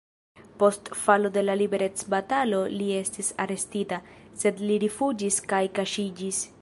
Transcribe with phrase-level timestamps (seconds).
[0.61, 4.01] Post falo de la liberecbatalo li estis arestita,
[4.45, 6.43] sed li rifuĝis kaj kaŝiĝis.